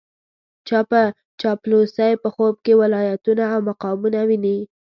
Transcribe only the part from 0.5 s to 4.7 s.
چې په چاپلوسۍ په خوب کې ولايتونه او مقامونه ويني.